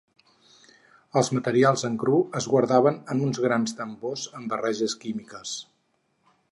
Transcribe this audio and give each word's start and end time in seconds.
Els 1.21 1.29
materials 1.39 1.83
en 1.89 1.99
cru 2.05 2.17
es 2.41 2.47
guardaven 2.55 2.99
en 3.15 3.23
uns 3.27 3.41
grans 3.45 3.79
tambors 3.83 4.27
amb 4.41 4.53
barreges 4.55 4.99
químiques. 5.05 5.55